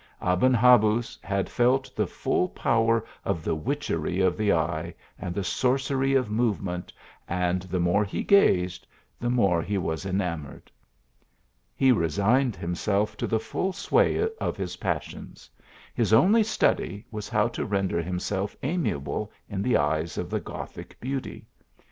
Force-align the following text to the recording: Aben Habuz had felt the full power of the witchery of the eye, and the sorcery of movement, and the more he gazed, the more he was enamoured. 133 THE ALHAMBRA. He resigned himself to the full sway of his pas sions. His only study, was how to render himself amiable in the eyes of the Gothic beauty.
Aben 0.19 0.55
Habuz 0.55 1.19
had 1.23 1.47
felt 1.47 1.95
the 1.95 2.07
full 2.07 2.49
power 2.49 3.05
of 3.23 3.43
the 3.43 3.53
witchery 3.53 4.19
of 4.19 4.35
the 4.35 4.51
eye, 4.51 4.95
and 5.19 5.35
the 5.35 5.43
sorcery 5.43 6.15
of 6.15 6.27
movement, 6.31 6.91
and 7.27 7.61
the 7.61 7.79
more 7.79 8.03
he 8.03 8.23
gazed, 8.23 8.87
the 9.19 9.29
more 9.29 9.61
he 9.61 9.77
was 9.77 10.03
enamoured. 10.03 10.71
133 11.77 11.77
THE 11.77 11.85
ALHAMBRA. 11.85 11.99
He 11.99 12.03
resigned 12.05 12.55
himself 12.55 13.15
to 13.17 13.27
the 13.27 13.39
full 13.39 13.73
sway 13.73 14.27
of 14.41 14.57
his 14.57 14.77
pas 14.77 15.03
sions. 15.03 15.51
His 15.93 16.11
only 16.13 16.41
study, 16.41 17.05
was 17.11 17.29
how 17.29 17.47
to 17.49 17.63
render 17.63 18.01
himself 18.01 18.55
amiable 18.63 19.31
in 19.47 19.61
the 19.61 19.77
eyes 19.77 20.17
of 20.17 20.31
the 20.31 20.39
Gothic 20.39 20.99
beauty. 20.99 21.45